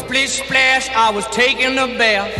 splish 0.00 0.42
splash, 0.42 0.88
I 0.96 1.10
was 1.12 1.26
taking 1.28 1.76
a 1.78 1.86
bath. 1.98 2.32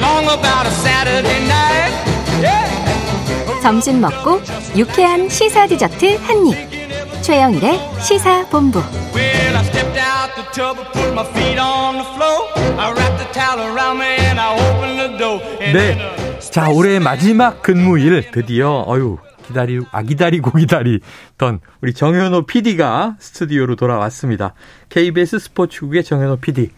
Long 0.00 0.24
about 0.24 0.66
a 0.66 0.70
Saturday 0.70 1.40
night. 1.46 1.92
Yeah. 2.40 3.62
점심 3.62 4.00
먹고 4.00 4.40
유쾌한 4.76 5.28
시사 5.28 5.66
디저트 5.66 6.16
한 6.22 6.46
입. 6.46 7.22
최영일의 7.22 7.78
시사 8.00 8.46
본부. 8.48 8.80
Well, 9.14 9.56
I 9.56 9.64
stepped 9.64 9.98
out 9.98 10.34
the 10.34 10.44
tub 10.52 10.78
and 10.78 10.90
put 10.92 11.12
my 11.14 11.24
feet 11.34 11.58
on 11.58 11.98
the 11.98 12.08
floor. 12.14 12.48
I 12.78 12.92
wrapped 12.92 13.18
the 13.18 13.28
towel 13.32 13.60
around 13.60 13.98
me 13.98 14.16
and 14.26 14.40
I 14.40 14.54
opened 14.54 14.98
the 14.98 15.18
door. 15.18 15.40
네. 15.58 15.94
uh, 15.98 16.50
자, 16.50 16.68
올해 16.70 16.98
마지막 16.98 17.62
근무일 17.62 18.30
드디어 18.32 18.84
어유 18.88 19.18
기다리 19.46 19.80
아 19.92 20.02
기다리고 20.02 20.50
기다리던 20.58 21.60
우리 21.80 21.94
정현호 21.94 22.46
PD가 22.46 23.16
스튜디오로 23.20 23.76
돌아왔습니다. 23.76 24.54
KBS 24.88 25.38
스포츠국의 25.38 26.02
정현호 26.04 26.36
PD. 26.36 26.70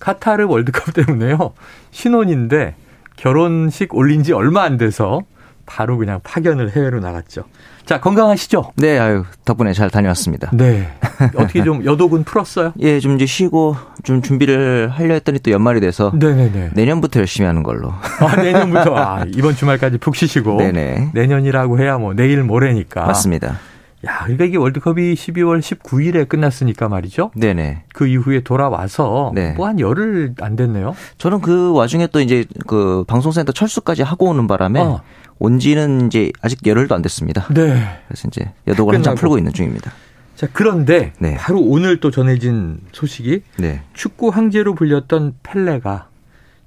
카타르 0.00 0.46
월드컵 0.46 0.94
때문에요. 0.94 1.52
신혼인데 1.90 2.74
결혼식 3.16 3.94
올린 3.94 4.22
지 4.22 4.32
얼마 4.32 4.62
안 4.62 4.76
돼서 4.76 5.22
바로 5.66 5.98
그냥 5.98 6.20
파견을 6.22 6.70
해외로 6.74 7.00
나갔죠. 7.00 7.44
자, 7.84 8.00
건강하시죠? 8.00 8.72
네, 8.76 8.98
아유, 8.98 9.24
덕분에 9.44 9.72
잘 9.72 9.88
다녀왔습니다. 9.90 10.50
네. 10.52 10.88
어떻게 11.34 11.62
좀 11.62 11.84
여독은 11.84 12.24
풀었어요? 12.24 12.72
예, 12.80 13.00
좀 13.00 13.14
이제 13.16 13.24
쉬고 13.26 13.76
좀 14.02 14.20
준비를 14.20 14.90
하려 14.90 15.14
했더니 15.14 15.38
또 15.40 15.50
연말이 15.50 15.80
돼서 15.80 16.12
네네네. 16.14 16.70
내년부터 16.74 17.20
열심히 17.20 17.46
하는 17.46 17.62
걸로. 17.62 17.90
아, 18.20 18.36
내년부터 18.36 18.94
아, 18.96 19.24
이번 19.34 19.54
주말까지 19.56 19.98
푹 19.98 20.16
쉬시고 20.16 20.58
네네. 20.60 21.12
내년이라고 21.14 21.78
해야 21.80 21.96
뭐 21.98 22.12
내일 22.14 22.42
모레니까. 22.42 23.06
맞습니다. 23.06 23.58
야, 24.06 24.20
그러니까 24.22 24.44
이게 24.44 24.56
월드컵이 24.56 25.14
12월 25.14 25.60
19일에 25.60 26.28
끝났으니까 26.28 26.88
말이죠. 26.88 27.32
네네. 27.34 27.84
그 27.92 28.06
이후에 28.06 28.40
돌아와서 28.40 29.32
네. 29.34 29.52
뭐한 29.52 29.80
열흘 29.80 30.34
안 30.40 30.54
됐네요. 30.54 30.94
저는 31.18 31.40
그 31.40 31.72
와중에 31.72 32.06
또 32.08 32.20
이제 32.20 32.44
그 32.66 33.04
방송센터 33.08 33.52
철수까지 33.52 34.02
하고 34.02 34.26
오는 34.26 34.46
바람에 34.46 34.80
어. 34.80 35.02
온 35.40 35.58
지는 35.58 36.06
이제 36.06 36.30
아직 36.42 36.64
열흘도 36.66 36.94
안 36.94 37.02
됐습니다. 37.02 37.46
네. 37.52 38.00
그래서 38.06 38.28
이제 38.28 38.52
여독을 38.66 38.94
한참 38.94 39.14
끝나고. 39.14 39.20
풀고 39.20 39.38
있는 39.38 39.52
중입니다. 39.52 39.92
자, 40.36 40.46
그런데 40.52 41.12
네. 41.18 41.34
바로 41.36 41.60
오늘 41.60 41.98
또 41.98 42.12
전해진 42.12 42.78
소식이 42.92 43.42
네. 43.58 43.82
축구 43.94 44.28
황제로 44.28 44.74
불렸던 44.76 45.34
펠레가 45.42 46.08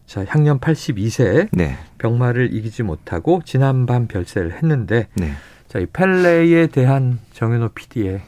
자, 0.05 0.25
향년 0.27 0.59
82세 0.59 1.47
네. 1.53 1.77
병마를 1.97 2.53
이기지 2.53 2.83
못하고 2.83 3.41
지난밤 3.45 4.07
별세를 4.07 4.57
했는데 4.57 5.07
네. 5.13 5.31
자, 5.71 5.79
이 5.79 5.85
펠레에 5.85 6.67
대한 6.67 7.19
정현호 7.33 7.69
PD의 7.69 8.21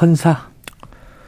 헌사, 0.00 0.48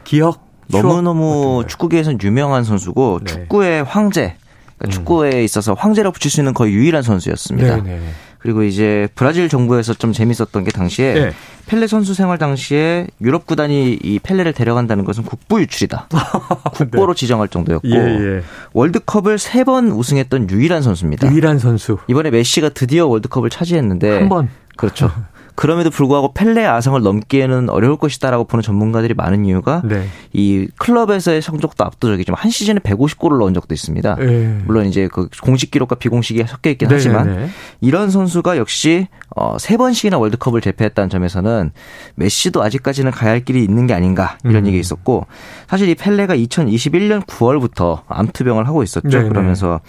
기억, 0.03 0.47
너무너무? 0.67 1.63
축구계에서는 1.67 2.19
유명한 2.23 2.63
선수고 2.63 3.19
네. 3.23 3.31
축구의 3.33 3.83
황제. 3.83 4.35
그러니까 4.77 4.85
음. 4.85 4.89
축구에 4.89 5.43
있어서 5.43 5.73
황제라고 5.73 6.13
붙일 6.13 6.31
수 6.31 6.39
있는 6.41 6.53
거의 6.53 6.73
유일한 6.73 7.03
선수였습니다. 7.03 7.83
네네. 7.83 7.99
그리고 8.39 8.63
이제 8.63 9.07
브라질 9.15 9.49
정부에서 9.49 9.93
좀 9.93 10.13
재밌었던 10.13 10.63
게 10.63 10.71
당시에 10.71 11.13
네. 11.13 11.31
펠레 11.67 11.87
선수 11.87 12.13
생활 12.13 12.37
당시에 12.37 13.07
유럽 13.21 13.45
구단이 13.45 13.99
이 14.01 14.19
펠레를 14.19 14.53
데려간다는 14.53 15.05
것은 15.05 15.23
국보 15.23 15.59
유출이다. 15.61 16.07
국보로 16.73 17.13
지정할 17.13 17.47
정도였고 17.47 17.87
네. 17.87 17.95
예, 17.95 17.99
예. 18.37 18.41
월드컵을 18.73 19.37
세 19.37 19.63
번 19.63 19.89
우승했던 19.91 20.49
유일한 20.49 20.81
선수입니다. 20.81 21.29
유일한 21.31 21.59
선수. 21.59 21.97
이번에 22.07 22.29
메시가 22.31 22.69
드디어 22.69 23.05
월드컵을 23.07 23.49
차지했는데 23.49 24.17
한 24.19 24.29
번. 24.29 24.49
그렇죠. 24.77 25.11
그럼에도 25.57 25.89
불구하고 25.89 26.33
펠레 26.33 26.63
아성을 26.65 27.01
넘기에는 27.01 27.71
어려울 27.71 27.97
것이다라고 27.97 28.43
보는 28.43 28.61
전문가들이 28.61 29.15
많은 29.15 29.43
이유가 29.43 29.81
네. 29.83 30.07
이 30.31 30.67
클럽에서의 30.77 31.41
성적도 31.41 31.83
압도적이지만 31.83 32.39
한 32.39 32.51
시즌에 32.51 32.77
150골을 32.77 33.39
넣은 33.39 33.55
적도 33.55 33.73
있습니다. 33.73 34.17
예. 34.19 34.57
물론 34.65 34.85
이제 34.85 35.09
그 35.11 35.27
공식 35.41 35.71
기록과 35.71 35.95
비공식이 35.95 36.43
섞여 36.45 36.69
있긴 36.69 36.89
네네네. 36.89 37.09
하지만 37.09 37.49
이런 37.81 38.11
선수가 38.11 38.57
역시 38.57 39.07
어, 39.35 39.57
세 39.57 39.77
번씩이나 39.77 40.19
월드컵을 40.19 40.61
제패했다는 40.61 41.09
점에서는 41.09 41.71
메시도 42.13 42.61
아직까지는 42.61 43.09
가야 43.09 43.31
할 43.31 43.43
길이 43.43 43.63
있는 43.63 43.87
게 43.87 43.95
아닌가 43.95 44.37
이런 44.43 44.57
음. 44.57 44.67
얘기 44.67 44.77
있었고 44.77 45.25
사실 45.67 45.89
이 45.89 45.95
펠레가 45.95 46.35
2021년 46.35 47.25
9월부터 47.25 48.03
암투병을 48.07 48.67
하고 48.67 48.83
있었죠. 48.83 49.09
네네. 49.09 49.29
그러면서 49.29 49.81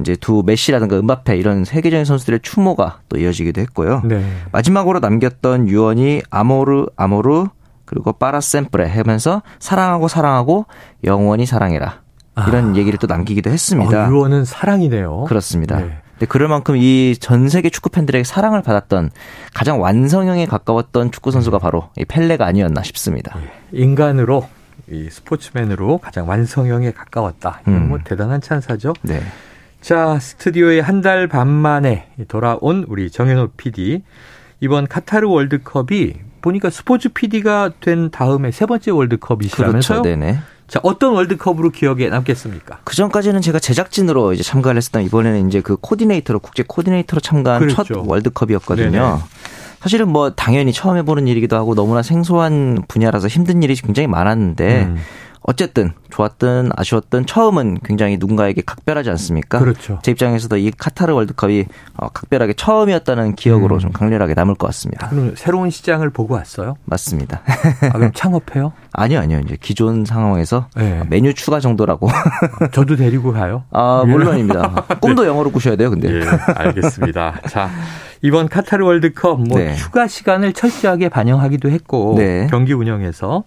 이제 0.00 0.16
두 0.16 0.42
메시라든가 0.44 0.96
은바페 0.96 1.36
이런 1.36 1.64
세계적인 1.64 2.04
선수들의 2.04 2.40
추모가 2.42 3.00
또 3.08 3.16
이어지기도 3.18 3.60
했고요. 3.60 4.02
네. 4.04 4.24
마지막으로 4.52 4.98
남겼던 5.00 5.68
유언이 5.68 6.22
아모르 6.30 6.86
아모르 6.96 7.46
그리고 7.84 8.12
파라셈프레 8.12 8.88
하면서 8.88 9.42
사랑하고 9.60 10.08
사랑하고 10.08 10.66
영원히 11.04 11.46
사랑해라 11.46 12.00
이런 12.48 12.76
얘기를 12.76 12.98
또 12.98 13.06
남기기도 13.06 13.50
했습니다. 13.50 14.06
어, 14.06 14.10
유언은 14.10 14.44
사랑이네요. 14.44 15.24
그렇습니다. 15.24 15.78
네. 15.78 15.98
근데 16.14 16.26
그럴 16.26 16.48
만큼 16.48 16.76
이 16.76 17.14
전 17.20 17.48
세계 17.48 17.70
축구 17.70 17.90
팬들에게 17.90 18.24
사랑을 18.24 18.62
받았던 18.62 19.10
가장 19.52 19.80
완성형에 19.80 20.46
가까웠던 20.46 21.12
축구 21.12 21.30
선수가 21.30 21.58
바로 21.58 21.90
이 21.96 22.04
펠레가 22.04 22.44
아니었나 22.46 22.82
싶습니다. 22.82 23.36
인간으로 23.72 24.48
이 24.90 25.08
스포츠맨으로 25.10 25.98
가장 25.98 26.28
완성형에 26.28 26.92
가까웠다. 26.92 27.60
이건 27.62 27.74
음. 27.74 27.88
뭐 27.88 27.98
대단한 28.04 28.40
찬사죠. 28.40 28.94
네. 29.02 29.20
자, 29.84 30.18
스튜디오에 30.18 30.80
한 30.80 31.02
달 31.02 31.28
반 31.28 31.46
만에 31.48 32.06
돌아온 32.28 32.86
우리 32.88 33.10
정현호 33.10 33.48
PD. 33.58 34.02
이번 34.60 34.86
카타르 34.86 35.28
월드컵이 35.28 36.14
보니까 36.40 36.70
스포츠 36.70 37.10
PD가 37.10 37.70
된 37.80 38.10
다음에 38.10 38.50
세 38.50 38.64
번째 38.64 38.92
월드컵이시라면서요? 38.92 40.02
그렇죠. 40.02 40.18
네네. 40.18 40.38
자, 40.68 40.80
어떤 40.82 41.12
월드컵으로 41.12 41.68
기억에 41.68 42.08
남겠습니까? 42.08 42.78
그 42.84 42.96
전까지는 42.96 43.42
제가 43.42 43.58
제작진으로 43.58 44.32
이제 44.32 44.42
참가를 44.42 44.78
했었던 44.78 45.02
이번에는 45.02 45.48
이제 45.48 45.60
그 45.60 45.76
코디네이터로 45.76 46.38
국제 46.38 46.64
코디네이터로 46.66 47.20
참가한 47.20 47.68
첫 47.68 47.86
그랬죠. 47.86 48.04
월드컵이었거든요. 48.06 48.90
네네. 48.90 49.16
사실은 49.80 50.08
뭐 50.08 50.30
당연히 50.30 50.72
처음 50.72 50.96
해보는 50.96 51.26
일이기도 51.28 51.56
하고 51.56 51.74
너무나 51.74 52.00
생소한 52.02 52.78
분야라서 52.88 53.28
힘든 53.28 53.62
일이 53.62 53.74
굉장히 53.74 54.06
많았는데 54.06 54.84
음. 54.84 54.96
어쨌든 55.46 55.92
좋았든 56.08 56.70
아쉬웠든 56.74 57.26
처음은 57.26 57.78
굉장히 57.84 58.16
누군가에게 58.16 58.62
각별하지 58.64 59.10
않습니까? 59.10 59.58
그렇죠. 59.58 59.98
제 60.02 60.10
입장에서도 60.10 60.56
이 60.56 60.70
카타르 60.70 61.12
월드컵이 61.12 61.66
어, 61.98 62.08
각별하게 62.08 62.54
처음이었다는 62.54 63.34
기억으로 63.34 63.76
음. 63.76 63.80
좀 63.80 63.92
강렬하게 63.92 64.32
남을 64.32 64.54
것 64.54 64.66
같습니다. 64.68 65.08
그럼 65.10 65.34
새로운 65.36 65.68
시장을 65.68 66.08
보고 66.10 66.32
왔어요? 66.34 66.76
맞습니다. 66.86 67.42
아, 67.82 67.92
그럼 67.92 68.10
창업해요? 68.14 68.72
아니요, 68.92 69.20
아니요. 69.20 69.40
이제 69.44 69.58
기존 69.60 70.06
상황에서 70.06 70.68
네. 70.76 71.02
메뉴 71.10 71.34
추가 71.34 71.60
정도라고. 71.60 72.08
저도 72.72 72.96
데리고 72.96 73.32
가요? 73.32 73.64
아, 73.70 74.02
물론입니다. 74.06 74.86
꿈도 75.02 75.26
영어로 75.26 75.52
꾸셔야 75.52 75.76
돼요, 75.76 75.90
근데. 75.90 76.08
예, 76.10 76.22
알겠습니다. 76.54 77.42
자, 77.50 77.68
이번 78.22 78.48
카타르 78.48 78.82
월드컵 78.82 79.42
뭐 79.42 79.58
네. 79.58 79.74
추가 79.74 80.08
시간을 80.08 80.54
철저하게 80.54 81.10
반영하기도 81.10 81.68
했고 81.68 82.14
네. 82.16 82.46
경기 82.48 82.72
운영에서 82.72 83.44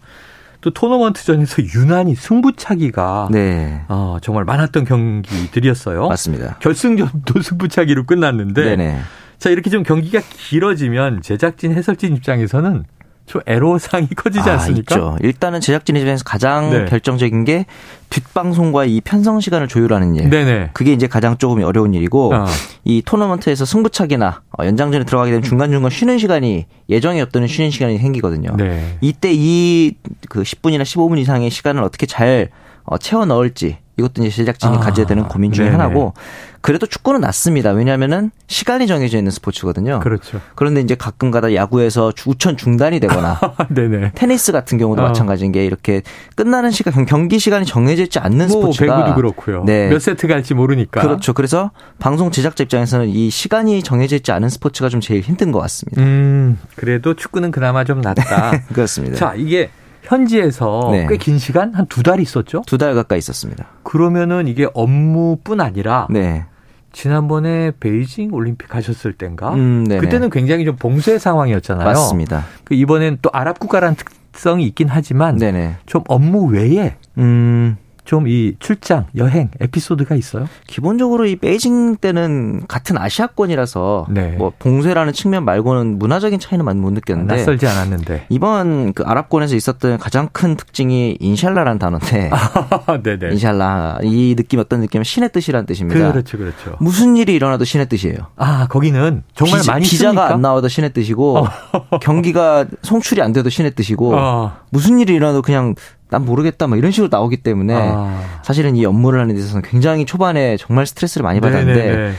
또 0.61 0.71
토너먼트전에서 0.71 1.61
유난히 1.75 2.15
승부차기가 2.15 3.29
네. 3.31 3.81
어, 3.87 4.17
정말 4.21 4.43
많았던 4.45 4.85
경기들이었어요. 4.85 6.07
맞습니다. 6.07 6.57
결승전도 6.59 7.41
승부차기로 7.41 8.05
끝났는데 8.05 8.63
네네. 8.63 8.99
자 9.37 9.49
이렇게 9.49 9.69
좀 9.69 9.83
경기가 9.83 10.19
길어지면 10.49 11.21
제작진 11.21 11.73
해설진 11.73 12.15
입장에서는 12.15 12.85
좀 13.27 13.41
애로사항이 13.45 14.07
커지지 14.15 14.49
아, 14.49 14.53
않습니까? 14.53 14.95
있죠. 14.95 15.17
일단은 15.21 15.59
제작진 15.59 15.97
입장에서 15.97 16.23
가장 16.23 16.69
네. 16.71 16.85
결정적인 16.85 17.43
게 17.43 17.65
뒷방송과 18.09 18.85
이 18.85 19.01
편성 19.01 19.41
시간을 19.41 19.67
조율하는 19.67 20.15
일. 20.15 20.29
네네. 20.29 20.69
그게 20.73 20.93
이제 20.93 21.07
가장 21.07 21.37
조금 21.37 21.61
어려운 21.63 21.93
일이고 21.93 22.33
어. 22.33 22.45
이 22.85 23.01
토너먼트에서 23.05 23.65
승부차기나 23.65 24.41
어, 24.57 24.65
연장전에 24.65 25.03
들어가게 25.03 25.31
되면 25.31 25.43
중간중간 25.43 25.91
쉬는 25.91 26.17
시간이 26.17 26.65
예정이 26.89 27.19
없던 27.21 27.47
쉬는 27.47 27.69
시간이 27.69 27.97
생기거든요. 27.97 28.55
네. 28.57 28.97
이때 29.01 29.29
이 29.33 29.93
그 30.29 30.41
10분이나 30.43 30.83
15분 30.83 31.17
이상의 31.19 31.49
시간을 31.49 31.83
어떻게 31.83 32.05
잘 32.05 32.49
어, 32.83 32.97
채워 32.97 33.25
넣을지 33.25 33.77
이것도 33.97 34.23
이제 34.23 34.29
제작진이 34.35 34.77
아, 34.77 34.79
가져야 34.79 35.05
되는 35.07 35.27
고민 35.27 35.51
중에 35.51 35.65
네네. 35.65 35.77
하나고 35.77 36.13
그래도 36.61 36.85
축구는 36.85 37.21
낫습니다. 37.21 37.71
왜냐하면은 37.71 38.29
시간이 38.47 38.85
정해져 38.87 39.17
있는 39.17 39.31
스포츠거든요. 39.31 39.99
그렇죠. 40.01 40.39
그런데 40.55 40.81
이제 40.81 40.95
가끔가다 40.95 41.55
야구에서 41.55 42.11
주- 42.11 42.29
우천 42.29 42.57
중단이 42.57 42.99
되거나 42.99 43.39
네네. 43.69 44.11
테니스 44.15 44.51
같은 44.51 44.77
경우도 44.77 45.01
어. 45.01 45.07
마찬가지인 45.07 45.51
게 45.51 45.65
이렇게 45.65 46.01
끝나는 46.35 46.71
시간 46.71 46.93
경- 46.93 47.05
경기 47.05 47.39
시간이 47.39 47.65
정해져 47.65 48.03
있지 48.03 48.19
않는 48.19 48.47
뭐 48.49 48.61
스포츠가 48.71 48.97
배구도 48.97 49.15
그렇고요. 49.15 49.63
네. 49.65 49.89
몇 49.89 49.99
세트 49.99 50.27
갈지 50.27 50.53
모르니까. 50.53 51.01
그렇죠. 51.01 51.33
그래서 51.33 51.71
방송 51.99 52.29
제작자 52.31 52.63
입장에서는 52.65 53.07
이 53.09 53.29
시간이 53.29 53.81
정해져 53.81 54.15
있지 54.17 54.31
않은 54.31 54.49
스포츠가 54.49 54.89
좀 54.89 54.99
제일 55.01 55.21
힘든 55.21 55.51
것 55.51 55.59
같습니다. 55.61 56.01
음, 56.01 56.59
그래도 56.75 57.13
축구는 57.15 57.51
그나마 57.51 57.83
좀 57.83 58.01
낫다. 58.01 58.51
그렇습니다. 58.73 59.15
자, 59.15 59.33
이게 59.35 59.69
현지에서 60.07 60.89
네. 60.91 61.07
꽤긴 61.07 61.37
시간 61.37 61.73
한 61.73 61.85
두 61.87 62.01
달 62.03 62.19
있었죠? 62.19 62.61
두 62.65 62.77
달 62.77 62.93
가까이 62.95 63.17
있었습니다. 63.19 63.65
그러면은 63.83 64.47
이게 64.47 64.67
업무뿐 64.73 65.61
아니라 65.61 66.07
네. 66.09 66.45
지난번에 66.93 67.71
베이징 67.79 68.33
올림픽 68.33 68.69
가셨을 68.69 69.13
땐가? 69.13 69.53
음, 69.53 69.83
네네. 69.87 70.01
그때는 70.01 70.29
굉장히 70.29 70.65
좀 70.65 70.75
봉쇄 70.77 71.17
상황이었잖아요. 71.19 71.85
맞습니다. 71.85 72.45
그 72.63 72.73
이번엔 72.73 73.19
또 73.21 73.29
아랍 73.33 73.59
국가라는 73.59 73.95
특성이 74.31 74.65
있긴 74.65 74.87
하지만 74.89 75.37
네네. 75.37 75.75
좀 75.85 76.03
업무 76.07 76.45
외에 76.47 76.95
음, 77.17 77.77
좀 78.07 78.27
이 78.27 78.53
출장, 78.59 79.05
여행 79.15 79.49
에피소드가 79.59 80.15
있어요? 80.15 80.47
기본적으로 80.67 81.25
이 81.25 81.35
베이징 81.37 81.97
때는 81.97 82.67
같은 82.67 82.97
아시아권이라서 82.97 84.07
네. 84.09 84.35
뭐 84.37 84.51
봉쇄라는 84.59 85.13
측면 85.13 85.45
말고는 85.45 85.97
문화적인 85.97 86.39
차이는 86.39 86.65
많이 86.65 86.79
못 86.79 86.91
느꼈는데 86.91 87.35
낯설지 87.35 87.67
않았는데. 87.67 88.25
이번 88.29 88.93
그 88.93 89.03
아랍권에서 89.03 89.55
있었던 89.55 89.97
가장 89.97 90.29
큰 90.31 90.55
특징이 90.55 91.17
인샬라라는 91.19 91.79
단어인데 91.79 92.31
네네. 93.03 93.33
인샬라 93.33 93.99
이 94.03 94.35
느낌 94.35 94.59
어떤 94.59 94.81
느낌은 94.81 95.03
신의 95.03 95.31
뜻이라는 95.31 95.65
뜻입니다. 95.65 96.11
그렇죠, 96.11 96.37
그렇죠. 96.37 96.75
무슨 96.79 97.15
일이 97.15 97.33
일어나도 97.33 97.63
신의 97.65 97.87
뜻이에요. 97.87 98.17
아, 98.35 98.67
거기는 98.67 99.23
정말 99.35 99.59
비자, 99.61 99.71
많이 99.71 99.85
비자가 99.85 100.11
씁니까? 100.11 100.33
안 100.33 100.41
나와도 100.41 100.67
신의 100.67 100.93
뜻이고 100.93 101.47
경기가 102.01 102.65
송출이 102.81 103.21
안 103.21 103.31
돼도 103.31 103.49
신의 103.49 103.71
뜻이고 103.71 104.15
어. 104.15 104.53
무슨 104.69 104.99
일이 104.99 105.13
일어나도 105.13 105.41
그냥 105.41 105.75
난 106.09 106.25
모르겠다 106.25 106.67
막 106.67 106.77
이런 106.77 106.91
식으로 106.91 107.09
나오기 107.11 107.37
때문에 107.37 107.73
아. 107.75 108.41
사실은 108.43 108.75
이 108.75 108.85
업무를 108.85 109.19
하는 109.19 109.35
데 109.35 109.39
있어서는 109.39 109.63
굉장히 109.63 110.05
초반에 110.05 110.57
정말 110.57 110.85
스트레스를 110.85 111.23
많이 111.23 111.39
받았는데 111.39 111.73
네네네. 111.73 112.13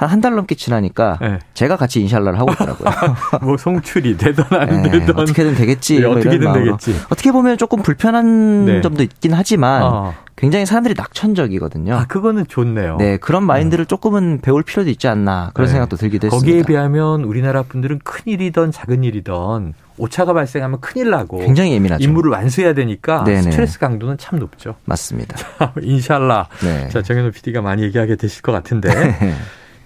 한 0.00 0.08
한 0.10 0.20
달 0.20 0.34
넘게 0.34 0.54
지나니까 0.54 1.18
네. 1.20 1.38
제가 1.54 1.76
같이 1.76 2.00
인샬라를 2.00 2.38
하고 2.38 2.52
있더라고요. 2.52 2.88
뭐 3.42 3.56
송출이 3.56 4.16
되던 4.16 4.46
안 4.50 4.82
네, 4.82 4.90
되던 4.90 5.18
어떻게든 5.18 5.54
되겠지. 5.54 6.00
네, 6.00 6.06
뭐 6.06 6.16
어떻게든 6.16 6.44
마음으로. 6.44 6.76
되겠지. 6.76 7.00
어떻게 7.10 7.32
보면 7.32 7.58
조금 7.58 7.82
불편한 7.82 8.64
네. 8.66 8.80
점도 8.80 9.02
있긴 9.02 9.32
하지만 9.34 9.82
어. 9.82 10.14
굉장히 10.36 10.64
사람들이 10.64 10.94
낙천적이거든요. 10.96 11.94
아, 11.94 12.04
그거는 12.06 12.46
좋네요. 12.46 12.96
네, 12.96 13.18
그런 13.18 13.44
마인드를 13.44 13.84
조금은 13.84 14.40
배울 14.40 14.62
필요도 14.62 14.88
있지 14.88 15.06
않나 15.06 15.50
그런 15.52 15.66
네. 15.66 15.72
생각도 15.72 15.96
들기도 15.98 16.26
했습니다. 16.28 16.46
거기에 16.50 16.62
비하면 16.64 17.24
우리나라 17.24 17.62
분들은 17.62 18.00
큰 18.04 18.22
일이든 18.24 18.72
작은 18.72 19.04
일이든 19.04 19.74
오차가 19.98 20.32
발생하면 20.32 20.80
큰일 20.80 21.10
나고 21.10 21.40
굉장히 21.40 21.72
예민하죠. 21.72 22.02
임무를 22.02 22.30
완수해야 22.30 22.72
되니까 22.72 23.22
네네. 23.24 23.42
스트레스 23.42 23.78
강도는 23.78 24.16
참 24.16 24.38
높죠. 24.38 24.76
맞습니다. 24.86 25.36
인샬라. 25.82 26.48
네. 26.62 26.88
자, 26.88 27.02
정현우 27.02 27.32
PD가 27.32 27.60
많이 27.60 27.82
얘기하게 27.82 28.16
되실 28.16 28.40
것 28.40 28.50
같은데. 28.52 28.88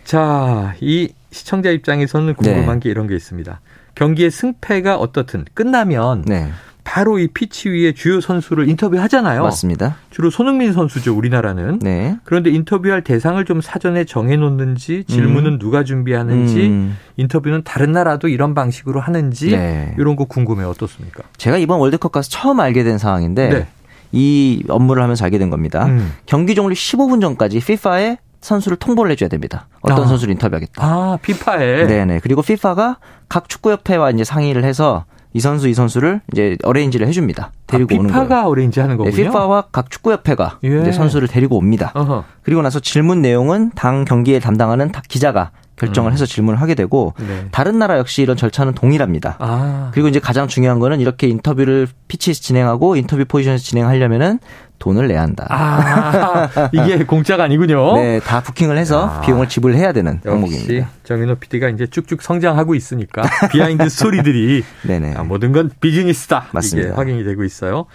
자, 0.04 0.74
이 0.80 1.08
시청자 1.30 1.70
입장에서는 1.70 2.34
궁금한 2.34 2.78
네. 2.78 2.84
게 2.84 2.90
이런 2.90 3.06
게 3.06 3.16
있습니다. 3.16 3.60
경기의 3.94 4.30
승패가 4.30 4.96
어떻든 4.96 5.44
끝나면 5.54 6.22
네, 6.26 6.50
바로 6.84 7.18
이 7.18 7.28
피치 7.28 7.70
위에 7.70 7.92
주요 7.92 8.20
선수를 8.20 8.68
인터뷰하잖아요. 8.68 9.42
맞습니다. 9.42 9.96
주로 10.10 10.30
손흥민 10.30 10.72
선수죠, 10.72 11.16
우리나라는. 11.16 11.78
네. 11.80 12.16
그런데 12.24 12.50
인터뷰할 12.50 13.02
대상을 13.02 13.42
좀 13.46 13.60
사전에 13.60 14.04
정해놓는지 14.04 15.04
질문은 15.04 15.58
누가 15.58 15.82
준비하는지 15.82 16.66
음. 16.66 16.98
인터뷰는 17.16 17.62
다른 17.64 17.92
나라도 17.92 18.28
이런 18.28 18.54
방식으로 18.54 19.00
하는지 19.00 19.50
네. 19.50 19.94
이런 19.98 20.16
거 20.16 20.24
궁금해요. 20.24 20.68
어떻습니까? 20.68 21.22
제가 21.36 21.56
이번 21.56 21.80
월드컵 21.80 22.12
가서 22.12 22.28
처음 22.28 22.60
알게 22.60 22.84
된 22.84 22.98
상황인데 22.98 23.48
네. 23.48 23.66
이 24.12 24.62
업무를 24.68 25.02
하면서 25.02 25.24
알게 25.24 25.38
된 25.38 25.50
겁니다. 25.50 25.86
음. 25.86 26.12
경기 26.26 26.54
종료 26.54 26.74
15분 26.74 27.20
전까지 27.20 27.56
FIFA에 27.58 28.18
선수를 28.44 28.76
통보를 28.76 29.10
해줘야 29.12 29.28
됩니다. 29.28 29.66
어떤 29.80 30.04
아. 30.04 30.06
선수를 30.06 30.32
인터뷰하겠다. 30.32 30.84
아, 30.84 31.18
피파에. 31.22 31.86
네네. 31.86 32.20
그리고 32.22 32.42
FIFA가 32.42 32.98
각 33.28 33.48
축구협회와 33.48 34.10
이제 34.10 34.22
상의를 34.22 34.64
해서 34.64 35.06
이 35.32 35.40
선수 35.40 35.66
이 35.68 35.74
선수를 35.74 36.20
이제 36.32 36.56
어레인지를 36.62 37.08
해줍니다. 37.08 37.50
데리고 37.66 37.94
아, 37.94 37.98
오는 37.98 38.10
거예요. 38.12 38.22
피파가 38.24 38.46
어레인지 38.48 38.80
하는 38.80 38.96
네, 38.96 38.98
거군요. 38.98 39.14
FIFA와 39.14 39.64
각 39.72 39.90
축구협회가 39.90 40.58
예. 40.64 40.80
이제 40.82 40.92
선수를 40.92 41.26
데리고 41.26 41.56
옵니다. 41.56 41.90
어허. 41.94 42.24
그리고 42.42 42.60
나서 42.62 42.78
질문 42.80 43.22
내용은 43.22 43.70
당 43.74 44.04
경기에 44.04 44.38
담당하는 44.40 44.92
다- 44.92 45.00
기자가 45.08 45.50
결정을 45.76 46.12
해서 46.12 46.26
질문을 46.26 46.60
하게 46.60 46.74
되고 46.74 47.14
음. 47.20 47.26
네. 47.28 47.48
다른 47.50 47.78
나라 47.78 47.98
역시 47.98 48.22
이런 48.22 48.36
절차는 48.36 48.74
동일합니다. 48.74 49.36
아. 49.40 49.90
그리고 49.92 50.08
이제 50.08 50.20
가장 50.20 50.48
중요한 50.48 50.78
거는 50.78 51.00
이렇게 51.00 51.26
인터뷰를 51.26 51.88
pitch에서 52.08 52.40
진행하고 52.40 52.96
인터뷰 52.96 53.24
포지션에서 53.26 53.62
진행하려면은 53.62 54.38
돈을 54.78 55.08
내야 55.08 55.22
한다. 55.22 55.46
아, 55.48 56.48
이게 56.72 57.04
공짜가 57.04 57.44
아니군요. 57.44 57.96
네, 57.96 58.20
다 58.20 58.40
부킹을 58.42 58.76
해서 58.76 59.06
아. 59.06 59.20
비용을 59.20 59.48
지불해야 59.48 59.92
되는 59.92 60.20
항목입니다. 60.24 60.90
정인호 61.04 61.36
PD가 61.36 61.70
이제 61.70 61.86
쭉쭉 61.86 62.20
성장하고 62.22 62.74
있으니까 62.74 63.22
behind 63.50 63.88
story들이 63.88 64.62
네네. 64.82 65.14
아, 65.16 65.22
모든 65.22 65.52
건 65.52 65.70
비즈니스다. 65.80 66.48
맞습니다. 66.52 66.88
이게 66.88 66.96
확인이 66.96 67.24
되고 67.24 67.44
있어요. 67.44 67.86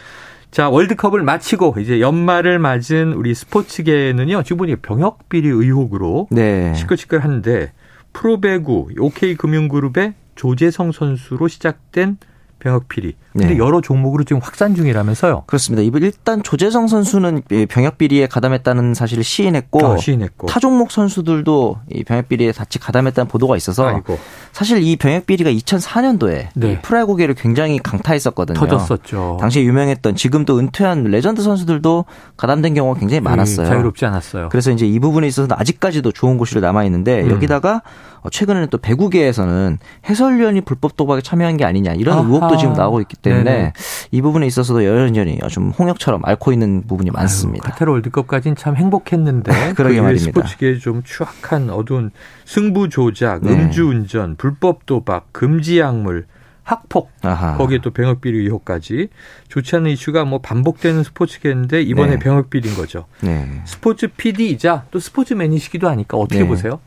자, 0.51 0.69
월드컵을 0.69 1.21
마치고 1.23 1.75
이제 1.79 2.01
연말을 2.01 2.57
맞은 2.59 3.13
우리 3.13 3.35
스포츠계는요. 3.35 4.43
지금 4.43 4.57
보니까 4.57 4.79
병역 4.81 5.29
비리 5.29 5.47
의혹으로 5.47 6.27
네. 6.31 6.73
시끌시끌한데 6.73 7.71
프로배구 8.13 8.89
OK금융그룹의 8.97 10.15
조재성 10.35 10.91
선수로 10.91 11.47
시작된 11.47 12.17
병역 12.59 12.87
비리. 12.87 13.15
근데 13.31 13.49
네. 13.49 13.57
여러 13.57 13.79
종목으로 13.79 14.23
지금 14.23 14.41
확산 14.41 14.75
중이라면서요. 14.75 15.43
그렇습니다. 15.45 15.81
일단 15.99 16.43
조재성 16.43 16.87
선수는 16.87 17.43
이 17.51 17.65
병역 17.65 17.97
비리에 17.97 18.27
가담했다는 18.27 18.93
사실을 18.93 19.23
시인했고 19.23 19.85
아, 19.85 19.97
시인했고. 19.97 20.47
타 20.47 20.59
종목 20.59 20.91
선수들도 20.91 21.77
이 21.91 22.03
병역 22.03 22.27
비리에 22.27 22.51
같이 22.51 22.79
가담했다는 22.79 23.27
보도가 23.29 23.55
있어서 23.55 23.87
아이고. 23.87 24.19
사실 24.51 24.83
이 24.83 24.95
병역 24.97 25.25
비리가 25.25 25.51
2004년도에 25.51 26.47
네. 26.55 26.81
프로야구계를 26.81 27.35
굉장히 27.35 27.79
강타했었거든요. 27.79 28.59
터졌었죠. 28.59 29.37
당시에 29.39 29.63
유명했던 29.63 30.15
지금도 30.15 30.59
은퇴한 30.59 31.05
레전드 31.05 31.41
선수들도 31.41 32.05
가담된 32.35 32.73
경우가 32.73 32.99
굉장히 32.99 33.21
많았어요. 33.21 33.65
예, 33.65 33.69
자유롭지 33.69 34.05
않았어요. 34.05 34.49
그래서 34.49 34.71
이제 34.71 34.85
이 34.85 34.99
부분에 34.99 35.27
있어서는 35.27 35.55
아직까지도 35.57 36.11
좋은 36.11 36.37
고시로 36.37 36.61
남아 36.61 36.83
있는데 36.85 37.21
음. 37.21 37.31
여기다가 37.31 37.81
어, 38.21 38.29
최근에는 38.29 38.67
또 38.69 38.77
배구계에서는 38.77 39.77
해설위원이 40.09 40.61
불법 40.61 40.97
도박에 40.97 41.21
참여한 41.21 41.57
게 41.57 41.65
아니냐 41.65 41.93
이런 41.93 42.17
아하. 42.17 42.27
의혹도 42.49 42.57
지금 42.57 42.73
나오고 42.73 43.01
있기 43.01 43.15
때문에 43.17 43.43
네네. 43.43 43.73
이 44.11 44.21
부분에 44.21 44.47
있어서도 44.47 44.85
여전히 44.85 45.39
좀 45.49 45.69
홍역처럼 45.69 46.21
앓고 46.23 46.51
있는 46.51 46.83
부분이 46.87 47.11
많습니다. 47.11 47.71
카타르 47.71 47.91
월드컵까지는 47.91 48.55
참 48.55 48.75
행복했는데 48.75 49.51
그러게 49.75 49.97
그 49.97 50.01
말입니다. 50.01 50.31
스포츠계에 50.31 50.77
좀 50.77 51.03
추악한 51.03 51.69
어두운 51.69 52.11
승부 52.45 52.89
조작, 52.89 53.43
네. 53.43 53.53
음주운전, 53.53 54.35
불법 54.37 54.85
도박, 54.85 55.31
금지 55.31 55.79
약물, 55.79 56.25
학폭 56.63 57.09
아하. 57.23 57.57
거기에 57.57 57.79
또 57.81 57.89
병역 57.89 58.21
비리 58.21 58.39
의혹까지 58.39 59.09
좋지 59.47 59.75
않은 59.77 59.89
이슈가 59.91 60.25
뭐 60.25 60.39
반복되는 60.39 61.03
스포츠계인데 61.03 61.81
이번에 61.81 62.13
네. 62.13 62.19
병역 62.19 62.49
비리인 62.49 62.75
거죠. 62.75 63.05
네. 63.21 63.61
스포츠 63.65 64.07
PD이자 64.07 64.85
또 64.91 64.99
스포츠맨이시기도 64.99 65.89
하니까 65.89 66.17
어떻게 66.17 66.41
네. 66.41 66.47
보세요? 66.47 66.79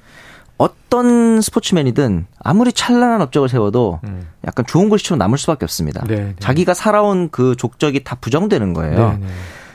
어떤 0.62 1.40
스포츠맨이든 1.40 2.26
아무리 2.38 2.72
찬란한 2.72 3.20
업적을 3.20 3.48
세워도 3.48 3.98
음. 4.04 4.28
약간 4.46 4.64
좋은 4.64 4.88
글씨로 4.90 5.16
남을 5.16 5.36
수밖에 5.36 5.64
없습니다. 5.64 6.04
네, 6.06 6.16
네. 6.16 6.34
자기가 6.38 6.72
살아온 6.72 7.30
그 7.30 7.56
족적이 7.56 8.04
다 8.04 8.16
부정되는 8.20 8.72
거예요. 8.72 9.08
네, 9.10 9.16
네. 9.18 9.26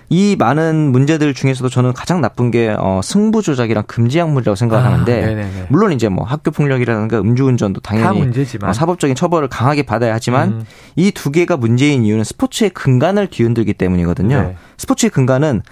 이 0.09 0.37
많은 0.39 0.93
문제들 0.93 1.33
중에서도 1.33 1.67
저는 1.67 1.91
가장 1.91 2.21
나쁜 2.21 2.51
게 2.51 2.73
어, 2.79 3.01
승부 3.03 3.41
조작이랑 3.41 3.83
금지 3.87 4.19
약물이라고 4.19 4.55
생각하는데 4.55 5.23
아, 5.23 5.27
네네네. 5.27 5.65
물론 5.67 5.91
이제 5.91 6.07
뭐 6.07 6.23
학교 6.23 6.51
폭력이라든가 6.51 7.19
음주운전도 7.19 7.81
다 7.81 7.93
당연히 7.93 8.31
어, 8.63 8.71
사법적인 8.71 9.17
처벌을 9.17 9.49
강하게 9.49 9.83
받아야 9.83 10.13
하지만 10.13 10.49
음. 10.49 10.65
이두 10.95 11.31
개가 11.31 11.57
문제인 11.57 12.05
이유는 12.05 12.23
스포츠의 12.23 12.69
근간을 12.69 13.27
뒤흔들기 13.27 13.73
때문이거든요. 13.73 14.41
네. 14.41 14.55
스포츠의 14.77 15.09
근간은 15.09 15.63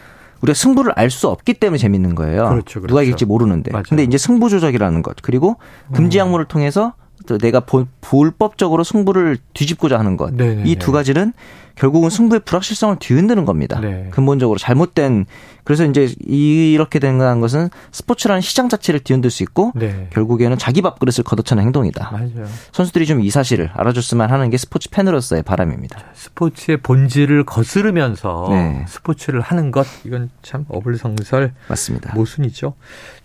우리가 0.41 0.53
승부를 0.53 0.93
알 0.95 1.09
수 1.09 1.27
없기 1.29 1.53
때문에 1.55 1.77
재밌는 1.77 2.15
거예요. 2.15 2.49
그렇죠, 2.49 2.79
그렇죠. 2.81 2.87
누가 2.87 3.01
이길지 3.03 3.25
모르는데. 3.25 3.71
맞아요. 3.71 3.83
근데 3.87 4.03
이제 4.03 4.17
승부 4.17 4.49
조작이라는 4.49 5.01
것 5.01 5.15
그리고 5.21 5.55
금지 5.93 6.17
약물을 6.17 6.45
통해서 6.45 6.93
또 7.27 7.37
내가 7.37 7.61
보- 7.61 7.85
불법적으로 8.01 8.83
승부를 8.83 9.37
뒤집고자 9.53 9.97
하는 9.97 10.17
것. 10.17 10.33
네네네. 10.33 10.69
이두 10.69 10.91
가지는 10.91 11.33
결국은 11.75 12.09
승부의 12.09 12.41
불확실성을 12.45 12.97
뒤흔드는 12.99 13.45
겁니다. 13.45 13.79
네. 13.79 14.07
근본적으로 14.11 14.57
잘못된 14.57 15.25
그래서 15.63 15.83
이제 15.83 16.13
이렇게 16.27 16.99
된 16.99 17.17
것은 17.17 17.69
스포츠라는 17.91 18.41
시장 18.41 18.69
자체를 18.69 18.99
뒤흔들 18.99 19.31
수 19.31 19.41
있고 19.43 19.71
네. 19.73 20.07
결국에는 20.11 20.57
자기 20.59 20.81
밥그릇을 20.81 21.23
걷어차는 21.23 21.63
행동이다. 21.63 22.11
맞아요. 22.11 22.47
선수들이 22.71 23.05
좀 23.07 23.15
이 23.25 23.29
사실을 23.31 23.71
알아줬으면 23.73 24.29
하는 24.29 24.49
게 24.51 24.57
스포츠 24.57 24.89
팬으로서의 24.89 25.41
바람입니다. 25.41 25.99
스포츠의 26.13 26.77
본질을 26.77 27.45
거스르면서 27.45 28.47
네. 28.51 28.85
스포츠를 28.87 29.41
하는 29.41 29.71
것 29.71 29.87
이건 30.05 30.29
참 30.43 30.65
어불성설 30.67 31.53
맞습니다. 31.67 32.13
모순이죠. 32.13 32.75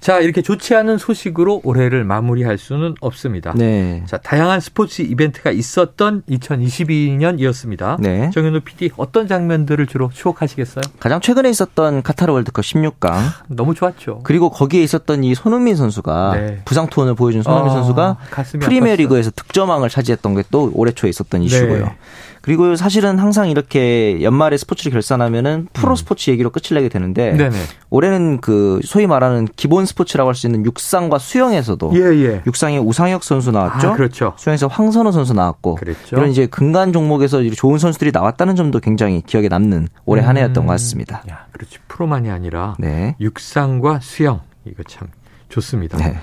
자 0.00 0.20
이렇게 0.20 0.40
좋지 0.40 0.74
않은 0.76 0.96
소식으로 0.96 1.60
올해를 1.64 2.04
마무리할 2.04 2.56
수는 2.56 2.94
없습니다. 3.00 3.52
네. 3.54 4.02
자 4.06 4.16
다양한 4.16 4.60
스포츠 4.60 5.02
이벤트가 5.02 5.50
있었던 5.50 6.22
2022년이었습니다. 6.30 8.00
네. 8.00 8.30
정현우 8.40 8.60
PD 8.60 8.90
어떤 8.96 9.28
장면들을 9.28 9.86
주로 9.86 10.10
추억하시겠어요? 10.12 10.82
가장 10.98 11.20
최근에 11.20 11.50
있었던 11.50 12.02
카타르 12.02 12.32
월드컵 12.32 12.62
16강 12.62 13.18
너무 13.48 13.74
좋았죠. 13.74 14.20
그리고 14.24 14.50
거기에 14.50 14.82
있었던 14.82 15.22
이 15.24 15.34
손흥민 15.34 15.76
선수가 15.76 16.32
네. 16.34 16.62
부상 16.64 16.88
투혼을 16.88 17.14
보여준 17.14 17.42
손흥민 17.42 17.70
아, 17.70 17.74
선수가 17.74 18.16
가슴이 18.30 18.64
프리미어 18.64 18.94
아팠어. 18.94 18.98
리그에서 18.98 19.30
득점왕을 19.30 19.88
차지했던 19.88 20.34
게 20.34 20.40
또 20.50 20.70
올해 20.74 20.90
초에 20.92 21.10
있었던 21.10 21.42
이슈고요. 21.42 21.84
네. 21.84 21.96
그리고 22.42 22.74
사실은 22.76 23.18
항상 23.18 23.50
이렇게 23.50 24.22
연말에 24.22 24.56
스포츠를 24.56 24.92
결산하면은 24.92 25.68
프로 25.72 25.94
스포츠 25.94 26.30
얘기로 26.30 26.50
끝을 26.50 26.76
내게 26.76 26.88
되는데 26.88 27.32
음. 27.32 27.36
네네. 27.36 27.56
올해는 27.90 28.40
그 28.40 28.80
소위 28.84 29.06
말하는 29.06 29.46
기본 29.56 29.86
스포츠라고 29.86 30.28
할 30.28 30.34
수 30.34 30.46
있는 30.46 30.64
육상과 30.64 31.18
수영에서도 31.18 31.92
예, 31.96 32.00
예. 32.00 32.42
육상에 32.46 32.78
우상혁 32.78 33.22
선수 33.24 33.50
나왔죠. 33.50 33.88
아, 33.90 33.92
그렇죠. 33.94 34.32
수영에서 34.36 34.68
황선우 34.68 35.12
선수 35.12 35.34
나왔고 35.34 35.74
그랬죠. 35.74 36.16
이런 36.16 36.30
이제 36.30 36.46
근간 36.46 36.92
종목에서 36.92 37.42
좋은 37.50 37.78
선수들이 37.78 38.10
나왔다는 38.12 38.56
점도 38.56 38.80
굉장히 38.80 39.22
기억에 39.26 39.48
남는 39.48 39.88
올해 40.06 40.22
한 40.22 40.36
해였던 40.36 40.64
것 40.66 40.72
같습니다. 40.72 41.22
야, 41.30 41.46
그렇지. 41.52 41.78
프로만이 41.88 42.30
아니라 42.30 42.74
네. 42.78 43.16
육상과 43.20 44.00
수영. 44.02 44.40
이거 44.64 44.82
참 44.84 45.08
좋습니다. 45.48 45.98
네. 45.98 46.18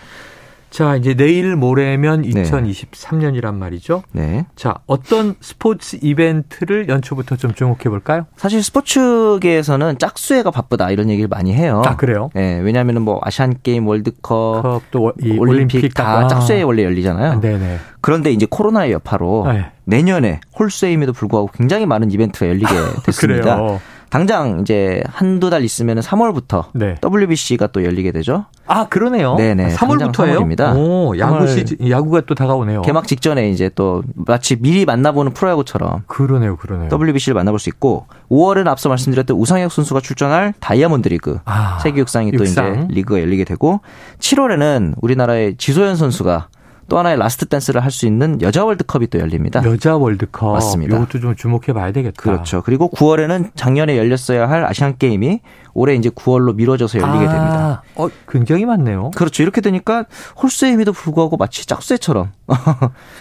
자, 0.69 0.95
이제 0.95 1.13
내일 1.13 1.55
모레면 1.55 2.21
네. 2.24 2.43
2023년이란 2.43 3.55
말이죠. 3.55 4.03
네. 4.12 4.45
자, 4.55 4.75
어떤 4.86 5.36
스포츠 5.39 5.97
이벤트를 6.01 6.89
연초부터 6.89 7.36
좀 7.38 7.53
주목해 7.53 7.83
볼까요? 7.86 8.25
사실 8.36 8.62
스포츠계에서는 8.62 9.97
짝수회가 9.97 10.51
바쁘다 10.51 10.91
이런 10.91 11.09
얘기를 11.09 11.27
많이 11.27 11.53
해요. 11.53 11.81
아, 11.86 11.95
그래요? 11.95 12.29
네, 12.33 12.59
왜냐하면 12.59 13.01
뭐 13.01 13.19
아시안 13.24 13.55
게임, 13.63 13.88
월드컵, 13.88 14.62
컵도 14.62 15.13
이 15.21 15.31
올림픽, 15.38 15.77
올림픽 15.77 15.93
다 15.93 16.19
아. 16.19 16.27
짝수회 16.27 16.62
원래 16.63 16.83
열리잖아요. 16.83 17.31
아, 17.31 17.39
네네. 17.39 17.77
그런데 18.01 18.31
이제 18.31 18.45
코로나의 18.50 18.91
여파로 18.91 19.45
네. 19.51 19.71
내년에 19.86 20.41
홀수임에도 20.59 21.13
불구하고 21.13 21.50
굉장히 21.53 21.86
많은 21.86 22.12
이벤트가 22.12 22.47
열리게 22.47 22.67
됐습니다. 23.05 23.55
그래요. 23.55 23.81
당장 24.17 24.62
이제 24.62 25.03
한두 25.07 25.51
달 25.51 25.63
있으면 25.63 26.00
3월부터 26.00 26.65
네. 26.74 26.95
WBC가 27.05 27.67
또 27.67 27.83
열리게 27.83 28.12
되죠. 28.12 28.45
아, 28.65 28.88
그러네요. 28.88 29.36
네네. 29.36 29.75
3월부터예요? 29.75 29.77
당장 29.77 30.12
3월입니다. 30.12 30.75
오, 30.75 31.15
야구 31.19 31.45
시즌, 31.45 31.88
야구가 31.88 32.21
또 32.21 32.33
다가오네요. 32.33 32.81
개막 32.81 33.05
직전에 33.05 33.51
이제 33.51 33.69
또 33.75 34.01
마치 34.15 34.55
미리 34.55 34.86
만나보는 34.86 35.33
프로야구처럼 35.33 36.03
그러네요, 36.07 36.57
그러네요. 36.57 36.89
WBC를 36.91 37.36
만나볼 37.36 37.59
수 37.59 37.69
있고 37.69 38.07
5월은 38.31 38.67
앞서 38.67 38.89
말씀드렸던 38.89 39.38
우상혁 39.38 39.71
선수가 39.71 40.00
출전할 40.00 40.55
다이아몬드 40.59 41.09
리그 41.09 41.39
아, 41.45 41.77
세계 41.83 42.00
육상이 42.00 42.31
또 42.31 42.43
육상. 42.43 42.74
이제 42.74 42.88
리그가 42.89 43.21
열리게 43.21 43.43
되고 43.43 43.81
7월에는 44.17 44.95
우리나라의 45.00 45.57
지소연 45.57 45.95
선수가 45.95 46.47
또 46.89 46.98
하나의 46.98 47.17
last 47.17 47.45
dance를 47.47 47.83
할 47.84 47.91
수 47.91 48.06
있는 48.06 48.41
여자 48.41 48.63
월드컵이 48.63 49.08
또 49.08 49.20
열립니다. 49.20 49.62
여자 49.65 49.96
월드컵. 49.98 50.53
맞습니다. 50.53 50.96
이것도 50.98 51.20
좀 51.20 51.36
주목해 51.36 51.74
봐야 51.74 51.91
되겠다. 51.91 52.22
그렇죠. 52.22 52.62
그리고 52.63 52.89
9월에는 52.91 53.51
작년에 53.56 53.98
열렸어야 53.98 54.48
할 54.50 54.65
아시안 54.65 54.98
게임이 54.98 55.39
올해 55.77 55.93
이제 55.93 56.10
9월로 56.10 56.55
미뤄져서 56.55 57.00
열리게 57.00 57.25
아, 57.27 57.31
됩니다. 57.31 57.84
어, 57.96 58.07
굉장히 58.27 58.65
많네요. 58.65 59.12
그렇죠. 59.15 59.43
이렇게 59.43 59.62
되니까 59.62 60.05
홀수임에도 60.41 60.91
불구하고 60.91 61.38
마치 61.38 61.67
짝수회처럼 61.67 62.31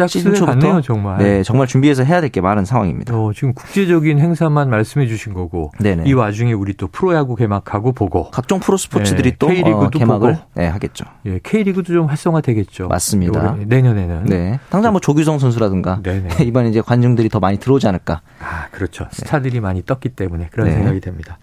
시즌 0.09 0.35
초부터 0.35 0.81
정말. 0.81 1.19
네, 1.19 1.43
정말 1.43 1.67
준비해서 1.67 2.03
해야 2.03 2.21
될 2.21 2.31
게 2.31 2.41
많은 2.41 2.65
상황입니다. 2.65 3.15
어, 3.17 3.33
지금 3.35 3.53
국제적인 3.55 4.19
행사만 4.19 4.69
말씀해 4.69 5.07
주신 5.07 5.33
거고 5.33 5.71
네네. 5.79 6.05
이 6.07 6.13
와중에 6.13 6.53
우리 6.55 6.75
또 6.75 6.89
프로야구 6.89 7.37
개막하고 7.37 7.93
보고 7.93 8.31
각종 8.31 8.59
프로 8.59 8.77
스포츠들이 8.77 9.31
네, 9.33 9.37
또 9.39 9.47
K리그도 9.47 9.79
어, 9.79 9.89
개막을 9.91 10.33
보고. 10.35 10.45
네, 10.55 10.67
하겠죠. 10.67 11.05
예, 11.27 11.39
K리그도 11.43 11.93
좀 11.93 12.07
활성화 12.07 12.41
되겠죠. 12.41 12.89
맞습니다. 12.89 13.53
올해, 13.53 13.65
내년에는. 13.65 14.25
네. 14.25 14.59
당장 14.71 14.93
뭐 14.93 15.01
조규성 15.01 15.39
선수라든가 15.39 16.01
네네. 16.03 16.43
이번에 16.45 16.71
이제 16.71 16.81
관중들이 16.81 17.29
더 17.29 17.39
많이 17.39 17.59
들어오지 17.59 17.87
않을까. 17.87 18.23
아, 18.41 18.67
그렇죠. 18.73 19.07
스타들이 19.13 19.61
많이 19.61 19.83
떴기 19.85 20.09
때문에 20.11 20.49
그런 20.51 20.67
네. 20.69 20.75
생각이 20.75 21.01
됩니다. 21.01 21.39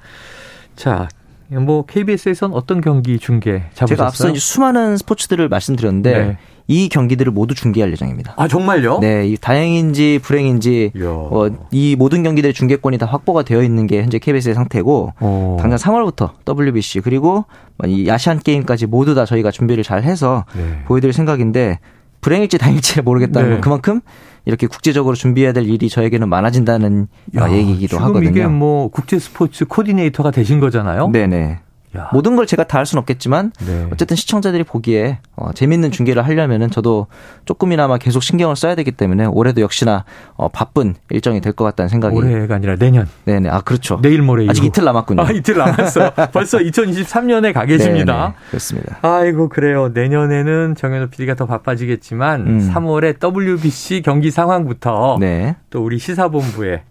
자, 0.76 1.08
뭐 1.50 1.86
KBS에선 1.86 2.54
어떤 2.54 2.82
경기 2.82 3.20
중계 3.20 3.64
잡으셨어요? 3.74 3.88
제가 3.88 4.06
앞서 4.08 4.30
이제 4.30 4.40
수많은 4.40 4.98
스포츠들을 4.98 5.48
말씀드렸는데 5.50 6.12
네. 6.12 6.38
이 6.68 6.88
경기들을 6.88 7.32
모두 7.32 7.54
중계할 7.56 7.92
예정입니다. 7.92 8.34
아, 8.38 8.48
정말요? 8.48 9.00
네, 9.00 9.28
이 9.28 9.38
다행인지 9.38 10.20
불행인지. 10.24 10.92
어, 11.04 11.48
이 11.72 11.96
모든 11.98 12.24
경기들의 12.24 12.54
중계권이 12.54 12.98
다 12.98 13.06
확보가 13.06 13.44
되어 13.44 13.62
있는 13.64 13.86
게 13.86 14.02
현재 14.02 14.18
KBS의 14.18 14.56
상태고 14.56 15.14
어. 15.20 15.58
당장 15.60 15.78
3월부터 15.78 16.32
WBC 16.48 17.02
그리고 17.02 17.46
이 17.86 18.10
아시안 18.10 18.40
게임까지 18.40 18.86
모두 18.86 19.14
다 19.14 19.26
저희가 19.26 19.52
준비를 19.52 19.84
잘 19.84 20.04
해서 20.04 20.46
네. 20.56 20.84
보여드릴 20.86 21.12
생각인데 21.14 21.80
불행일지 22.22 22.58
다행일지 22.58 23.02
모르겠다는 23.02 23.50
네. 23.50 23.56
건 23.56 23.62
그만큼 23.62 24.02
이렇게 24.46 24.68
국제적으로 24.68 25.16
준비해야 25.16 25.54
될 25.54 25.68
일이 25.68 25.90
저에게는 25.90 26.28
많아진다는 26.30 27.08
야, 27.36 27.46
어, 27.46 27.52
얘기이기도 27.52 27.98
지금 27.98 28.04
하거든요. 28.04 28.30
이게 28.30 28.48
뭐 28.48 28.90
국제 28.90 29.20
스포츠 29.20 29.66
코디네이터가 29.66 30.32
되신 30.32 30.60
거잖아요. 30.60 31.10
네네. 31.10 31.60
야. 31.98 32.10
모든 32.14 32.36
걸 32.36 32.46
제가 32.48 32.64
다 32.66 32.78
할 32.80 32.86
수는 32.88 33.00
없겠지만 33.02 33.52
네. 33.66 33.88
어쨌든 33.94 34.16
시청자들이 34.18 34.64
보기에 34.64 35.20
어, 35.36 35.52
재밌는 35.54 35.92
중계를 35.92 36.26
하려면은 36.26 36.70
저도 36.72 37.08
조금이나마 37.46 37.98
계속 37.98 38.22
신경을 38.24 38.56
써야 38.56 38.76
되기 38.76 38.92
때문에 38.92 39.26
올해도 39.26 39.62
역시나 39.62 40.04
어, 40.36 40.50
바쁜 40.50 40.96
일정이 41.12 41.40
될 41.40 41.54
것 41.54 41.64
같다는 41.66 41.88
생각이. 41.90 42.16
올해가 42.16 42.56
아니라 42.56 42.76
내년. 42.78 43.08
네네. 43.26 43.50
아 43.50 43.62
그렇죠. 43.62 44.00
내일 44.02 44.22
모레 44.24 44.48
아직 44.50 44.62
이후. 44.62 44.68
이틀 44.70 44.84
남았군요. 44.86 45.22
아, 45.22 45.32
이틀 45.32 45.56
남았어요. 45.58 46.12
벌써 46.34 46.58
2023년에 46.58 47.54
가 47.54 47.66
계십니다. 47.66 48.14
네네, 48.24 48.34
그렇습니다. 48.50 48.98
아이고 49.02 49.50
그래요. 49.50 49.90
내년에는 49.94 50.76
정현우 50.76 51.08
PD가 51.10 51.36
더 51.36 51.46
바빠지겠지만 51.46 52.42
음. 52.48 52.72
3월에 52.74 53.18
WBC 53.36 54.02
경기 54.04 54.32
상황부터 54.32 55.18
네. 55.20 55.56
또 55.70 55.84
우리 55.84 56.00
시사본부의 56.00 56.82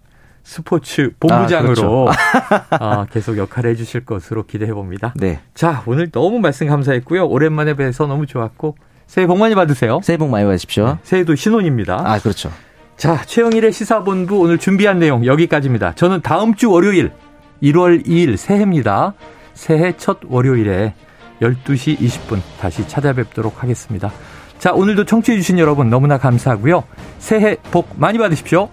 스포츠 0.44 1.12
본부장으로 1.20 2.08
아, 2.70 3.06
계속 3.12 3.38
역할을 3.38 3.70
해주실 3.70 4.04
것으로 4.04 4.44
기대해 4.44 4.72
봅니다. 4.72 5.14
네. 5.16 5.40
자 5.54 5.82
오늘 5.86 6.10
너무 6.10 6.40
말씀 6.40 6.66
감사했고요. 6.66 7.26
오랜만에 7.26 7.74
뵈서 7.74 8.06
너무 8.06 8.26
좋았고 8.26 8.76
새해 9.06 9.26
복 9.26 9.38
많이 9.38 9.54
받으세요. 9.54 10.00
새해 10.02 10.16
복 10.16 10.30
많이 10.30 10.44
받으십시오. 10.44 10.98
새해도 11.02 11.34
신혼입니다. 11.34 12.02
아 12.04 12.18
그렇죠. 12.18 12.50
자, 12.96 13.20
최영일의 13.24 13.72
시사본부 13.72 14.38
오늘 14.38 14.58
준비한 14.58 14.98
내용 14.98 15.26
여기까지입니다. 15.26 15.94
저는 15.96 16.20
다음 16.22 16.54
주 16.54 16.70
월요일 16.70 17.10
1월 17.62 18.06
2일 18.06 18.36
새해입니다. 18.36 19.14
새해 19.54 19.96
첫 19.96 20.18
월요일에 20.28 20.94
12시 21.40 21.98
20분 21.98 22.40
다시 22.60 22.86
찾아뵙도록 22.86 23.62
하겠습니다. 23.62 24.12
자, 24.58 24.72
오늘도 24.72 25.04
청취해주신 25.06 25.58
여러분 25.58 25.90
너무나 25.90 26.16
감사하고요. 26.16 26.84
새해 27.18 27.56
복 27.72 27.88
많이 27.96 28.18
받으십시오. 28.18 28.68